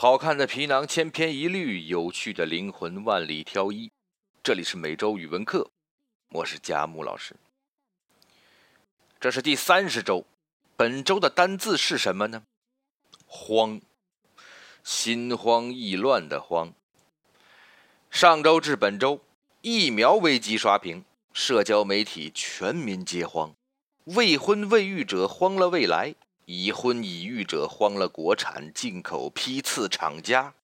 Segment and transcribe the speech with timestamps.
[0.00, 3.90] 好看的皮囊千篇一律，有趣的灵魂万里挑一。
[4.44, 5.72] 这里是每周语文课，
[6.30, 7.34] 我是佳木老师。
[9.18, 10.24] 这是第三十周，
[10.76, 12.44] 本周的单字是什么呢？
[13.26, 13.80] 慌，
[14.84, 16.72] 心慌意乱的慌。
[18.08, 19.20] 上周至本周，
[19.62, 23.52] 疫苗危机刷屏，社交媒体全民皆慌，
[24.04, 26.14] 未婚未育者慌了未来。
[26.48, 30.54] 已婚已育者慌了国产、进口、批次厂家，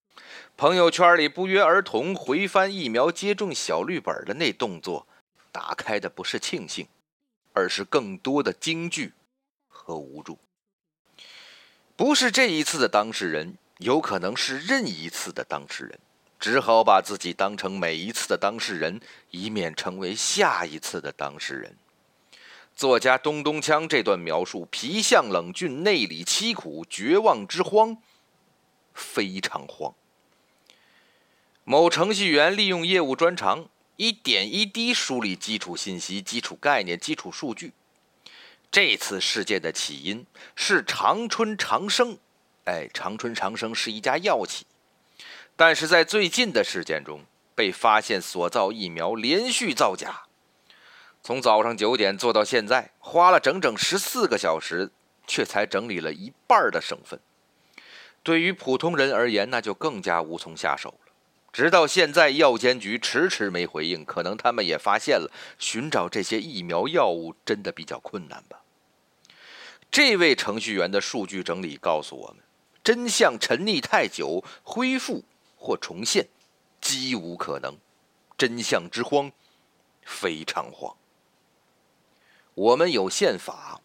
[0.56, 5.06] 朋友圈里不约而同回翻疫苗接种小绿本的那动作，
[5.52, 6.88] 打开的不是庆幸，
[7.52, 9.12] 而是更多的惊惧
[9.68, 10.38] 和无助。
[11.94, 15.98] 不是这一次的当事人，有可能是任一次的当事人，
[16.40, 18.98] 只好把自己当成每一次的当事人，
[19.30, 21.76] 以免成为下一次的当事人。
[22.76, 27.98] 作家东东锵这段描述，皮相冷峻，内里凄苦，绝望之荒，
[28.92, 29.94] 非常慌。
[31.62, 37.72] 某程序员利用业务专长，一点一滴梳理基础信息、基础概念、基础数据。
[38.72, 40.26] 这次事件的起因
[40.56, 42.18] 是长春长生，
[42.64, 44.66] 哎，长春长生是一家药企，
[45.54, 50.23] 但是在最近的事件中，被发现所造疫苗连续造假。
[51.26, 54.90] 从早上九点做到现在，花了整整十四个小时，
[55.26, 57.18] 却才整理了一半的省份。
[58.22, 61.12] 对于普通人而言，那就更加无从下手了。
[61.50, 68.60] 直到现在，药监局迟迟没回应，可能他们也发现了，寻找这些疫苗药物真的比较困难吧。
[69.90, 72.44] 这位程序员的数据整理告诉我们，
[72.82, 75.24] 真相沉溺太久，恢复
[75.56, 76.28] 或重现，
[76.82, 77.78] 几无可能。
[78.36, 79.32] 真相之荒，
[80.04, 80.94] 非常慌。
[82.54, 83.80] 我们有宪法，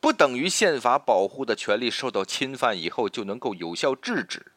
[0.00, 4.52] 不等于宪法保护的权利受到侵犯以后就能够有效制止。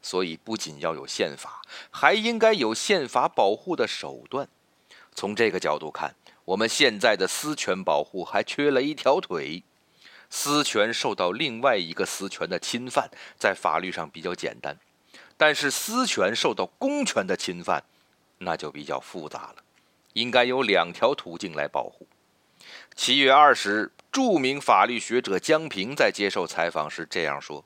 [0.00, 4.46] 所以，不仅要有宪法，还应该有宪法保护的手段。
[5.14, 9.62] 从这个角度看，我们现在的私权保护还缺了一条腿。
[10.30, 14.74] 私权受到另外一个私权的侵犯，在法律上比较简单；
[15.36, 17.82] 但是私权受到公权的侵犯，
[18.38, 19.62] 那就比较复杂了。
[20.12, 22.06] 应该有两条途径来保护。
[22.96, 27.64] 七月二十日，著名法律学者江平在接受采访时这样说：“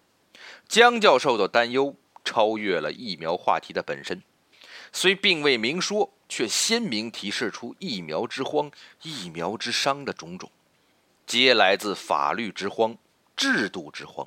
[0.66, 1.94] 江教授的担忧
[2.24, 4.22] 超越了疫苗话题的本身，
[4.90, 8.70] 虽并未明说，却鲜明提示出疫苗之荒、
[9.02, 10.50] 疫苗之伤的种种，
[11.26, 12.96] 皆来自法律之荒、
[13.36, 14.26] 制度之荒。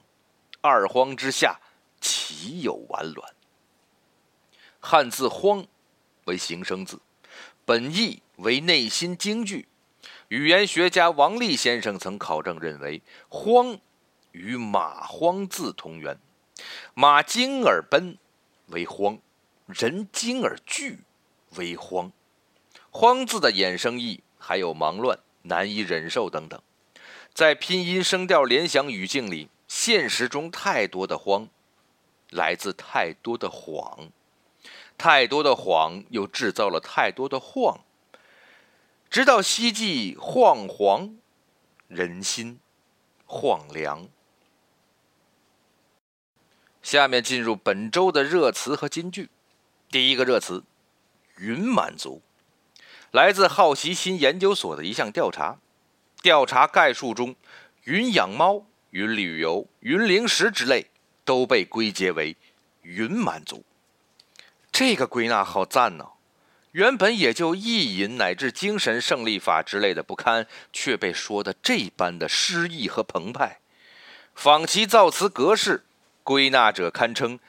[0.61, 1.59] 二荒之下，
[1.99, 3.33] 岂有完卵？”
[4.79, 5.65] 汉字“荒”
[6.25, 7.01] 为形声字，
[7.65, 9.67] 本意为内心惊惧。
[10.31, 13.77] 语言学家王立先生曾考证认为，“慌”
[14.31, 16.17] 与“马荒”字同源
[16.95, 18.17] ，“马惊而奔”
[18.71, 19.19] 为慌
[19.67, 20.99] ，“人惊而惧”
[21.57, 22.13] 为慌。
[22.91, 26.61] 慌字的衍生义还有忙乱、难以忍受等等。
[27.33, 31.49] 在拼音声调联想语境里，现实中太多的慌，
[32.29, 34.07] 来自太多的谎，
[34.97, 37.81] 太多的谎又制造了太多的晃。
[39.11, 41.17] 直到希冀晃黄，
[41.89, 42.61] 人心
[43.25, 44.07] 晃凉。
[46.81, 49.29] 下面进入本周的热词和金句。
[49.89, 50.63] 第一个热词
[51.35, 52.21] “云满足”，
[53.11, 55.57] 来自好奇心研究所的一项调查。
[56.21, 57.35] 调查概述中，
[57.83, 60.89] 云养猫、云旅游、云零食之类
[61.25, 62.37] 都被归结为
[62.83, 63.65] “云满足”。
[64.71, 66.11] 这个归纳好赞呢！
[66.71, 73.59] 原本也就意淫乃至精神胜利法之类的不堪，却被说的这般的诗意和澎湃。
[74.33, 75.83] 仿其造词格式，
[76.23, 77.39] 归纳者堪称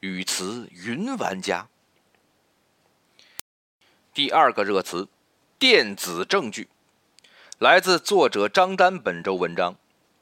[0.00, 1.68] 语词云玩家。
[4.14, 5.08] 第二个热词，
[5.58, 6.68] 电子证据，
[7.58, 9.76] 来自作者张丹本周文章。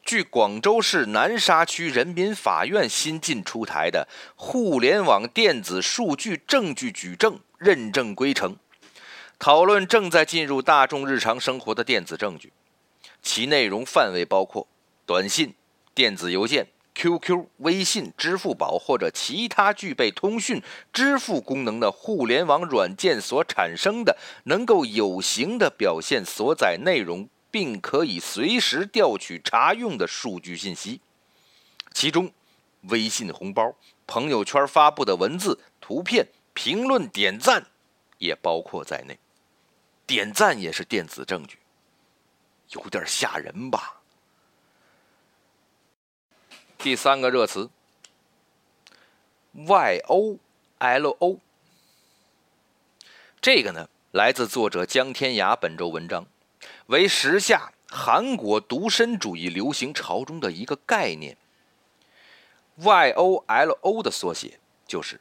[0.06, 8.52] 据广州市南沙区人民法院新近出台的《互联网电子数据证据举证认证规程》，
[9.36, 12.52] 讨论正在进入大众日常生活的电子证据，
[13.20, 14.68] 其内容范围包括
[15.04, 15.52] 短信、
[15.92, 27.28] 电子邮件、QQ、微信、支付宝或者其他具备通讯、支付功能的互联网软件所产生的能够有形的表现所载内容。
[27.56, 31.00] 并可以随时调取查用的数据信息，
[31.90, 32.30] 其中，
[32.82, 33.74] 微信红包、
[34.06, 37.66] 朋友圈发布的文字、图片、评论、点赞
[38.18, 39.18] 也包括在内。
[40.06, 41.58] 点赞也是电子证据，
[42.72, 44.02] 有点吓人吧？
[46.76, 47.70] 第三个热词
[49.54, 50.36] ，Y O
[50.76, 51.40] L O。
[53.40, 56.26] 这个呢，来自作者江天涯本周文章，
[56.86, 61.36] 为时下韩国独身主义流行潮中的一个概念。
[62.76, 65.20] Y O L O 的缩写就是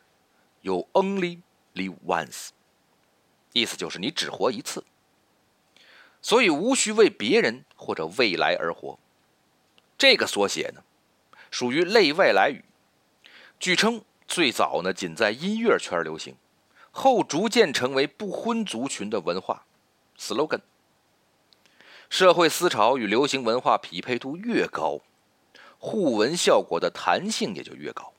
[0.61, 1.39] “You Only
[1.73, 2.49] Live Once”，
[3.53, 4.83] 意思就是你只活一次，
[6.21, 8.99] 所以无需为别人或者未来而活。
[9.97, 10.83] 这个缩写呢，
[11.49, 12.65] 属于类外来语，
[13.57, 16.35] 据称最早呢仅在音乐圈流行，
[16.91, 19.65] 后逐渐成为不婚族群的文化
[20.19, 20.61] slogan。
[22.09, 25.01] 社会思潮与流行文化匹配度越高，
[25.79, 28.13] 互文效果的弹性也就越高，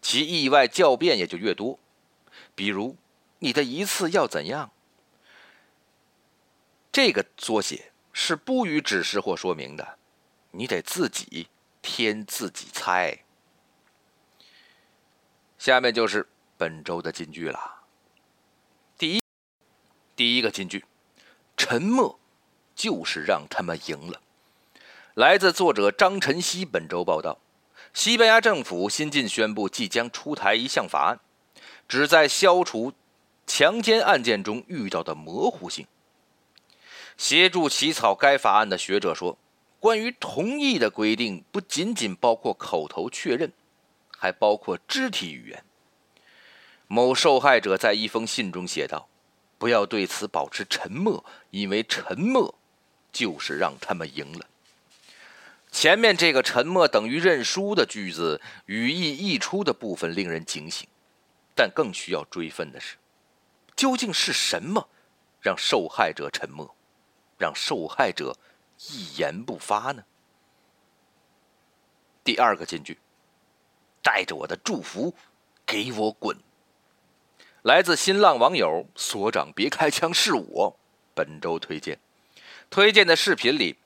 [0.00, 1.78] 其意外较变也就越多。
[2.54, 2.96] 比如，
[3.38, 4.72] 你的一次要怎样？
[6.90, 9.98] 这个缩写是不予指示或说明的。
[10.50, 11.48] 你得自己
[11.82, 13.24] 添自己猜。
[15.58, 16.26] 下面就是
[16.56, 17.84] 本周的金句了。
[18.96, 19.22] 第一，
[20.16, 20.84] 第一个金句：
[21.56, 22.18] 沉默
[22.78, 24.20] 就是让他们赢了。
[25.14, 26.64] 来自作者张晨曦。
[26.64, 27.38] 本周报道，
[27.92, 31.18] 西班牙政府新近宣布，即将出台一项法案，
[31.88, 32.92] 旨在消除
[33.46, 35.86] 强奸案件中遇到的模糊性。
[37.16, 39.36] 协助起草该法案的学者说。
[39.80, 43.52] 关于同意的规定不仅仅包括口头确认，
[44.10, 45.64] 还包括肢体语言。
[46.88, 49.08] 某受害者在一封信中写道
[49.56, 52.56] ：“不要对此保持沉默，因为沉默
[53.12, 54.46] 就是让他们赢了。”
[55.70, 60.88] 前面这个“沉默等于认输”的句子语义溢出的部分令人警醒，
[61.54, 62.96] 但更需要追问的是：
[63.76, 64.88] 究竟是什么
[65.40, 66.74] 让受害者沉默，
[67.36, 68.36] 让受害者？
[68.90, 70.04] 一言不发呢？
[72.22, 72.98] 第二个金句，
[74.02, 75.14] 带着我的祝福，
[75.66, 76.36] 给我滚！
[77.62, 80.78] 来自新浪网友所长别开枪是我。
[81.12, 81.98] 本周推荐，
[82.70, 83.76] 推荐的视频里，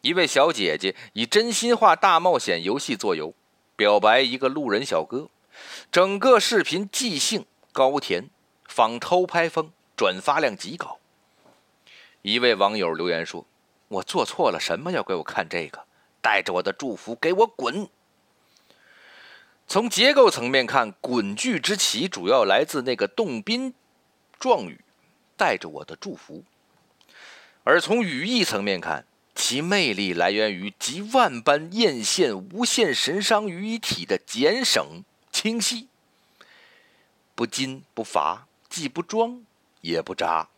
[0.00, 3.34] 一位小姐姐以真心话大冒险游戏作游，
[3.76, 5.28] 表白一个路人小哥。
[5.90, 8.28] 整个视频即兴高甜，
[8.66, 10.98] 仿偷拍风，转发量极高。
[12.22, 13.46] 一位网友留言说。
[13.92, 14.90] 我做错了什么？
[14.90, 15.84] 要给我看这个？
[16.22, 17.86] 带着我的祝福，给我滚！
[19.68, 23.74] 从结构层面看，“滚”句之起主要来自那个动宾
[24.40, 24.80] 状语
[25.36, 26.42] “带着我的祝福”，
[27.64, 35.88] 而从语义层面看，其魅力来源于集万般艳羡、无限神伤于一体的简省清晰，
[37.34, 39.42] 不金不乏，既不装
[39.80, 40.48] 也不渣。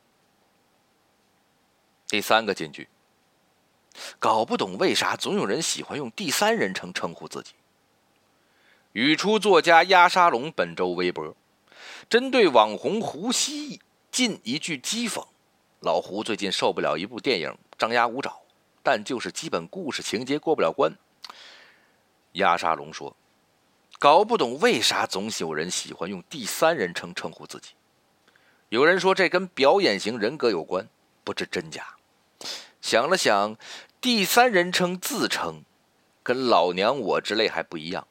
[2.09, 2.89] 第三个金句。
[4.19, 7.53] 搞不懂为啥总有人喜欢用第三人称称呼自己。
[8.93, 11.37] 语出作家鸭沙龙本周微博，
[12.09, 13.81] 针对网红胡锡
[14.11, 15.25] 进一句讥讽
[15.85, 18.41] ：“老胡最近受不了一部电影，张牙舞爪，
[18.83, 20.91] 但就是基本故事情节过不了关。”
[22.33, 23.15] 压沙龙说
[24.01, 27.73] ：“搞不懂为啥总有人喜欢用第三人称称呼自己。”
[28.71, 30.89] 有人说这跟表演型人格有关，
[31.23, 31.95] 不知真假。
[32.81, 33.57] 想了想，
[34.01, 35.65] 第三人称自称，
[36.23, 38.09] 跟老娘我之类还不一样。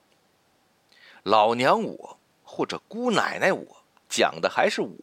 [1.24, 3.65] 老娘我或者姑奶奶我
[4.08, 4.98] 讲的还是我，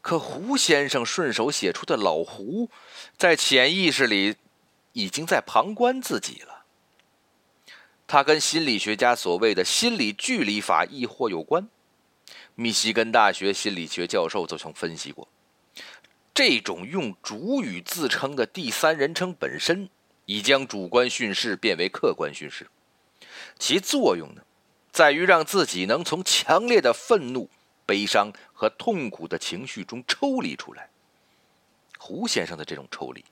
[0.00, 2.68] 可胡先生顺手写出的老胡，
[3.16, 4.36] 在潜意识里
[4.92, 6.64] 已经在旁观自己了。
[8.06, 11.68] 他跟心理学家所谓的心理距离法亦或有关。
[12.56, 15.28] 密西根大学心理学教授就曾分析过。
[16.34, 19.88] 这种用主语自称的第三人称本身，
[20.26, 22.68] 已将主观叙事变为客观叙事。
[23.58, 24.42] 其作用呢，
[24.90, 27.48] 在于让自己能从强烈的愤怒、
[27.90, 30.88] 悲伤和痛苦的情绪中抽离出来。
[31.98, 33.24] 胡先生的这种抽离，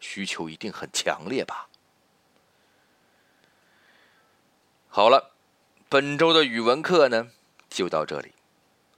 [0.00, 1.68] 需求一定很强烈吧？
[4.88, 5.34] 好了，
[5.90, 7.30] 本周的语文课呢，
[7.68, 8.32] 就到这里。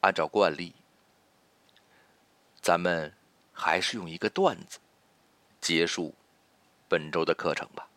[0.02, 0.72] 按照惯例。
[2.60, 3.12] 咱们
[3.52, 4.78] 还是用一个段子
[5.60, 6.14] 结束
[6.86, 7.88] 本周的课程吧。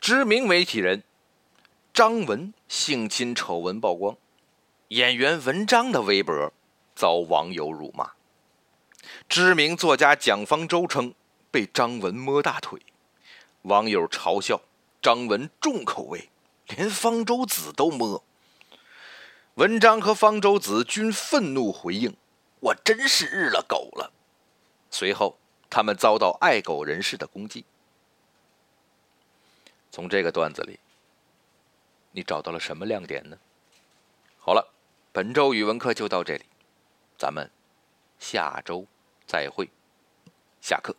[0.00, 1.04] 知名媒体人
[1.96, 4.18] 张文性侵丑闻曝光，
[4.88, 6.52] 演员文章的微博
[6.94, 8.12] 遭网友辱骂。
[9.30, 11.14] 知名作家蒋方舟称
[11.50, 12.82] 被张文摸大腿，
[13.62, 14.60] 网友嘲笑
[15.00, 16.28] 张文重口味，
[16.66, 18.22] 连方舟子都摸。
[19.54, 22.14] 文章和方舟子均愤怒回应
[22.60, 24.12] ：“我真是日了狗了。”
[24.92, 25.38] 随后，
[25.70, 27.64] 他们遭到爱狗人士的攻击。
[29.90, 30.78] 从这个段子里，
[32.16, 33.36] 你找到了什么亮点呢？
[34.38, 34.72] 好了，
[35.12, 36.44] 本周语文课就到这里，
[37.18, 37.50] 咱们
[38.18, 38.86] 下周
[39.26, 39.68] 再会，
[40.62, 40.96] 下课。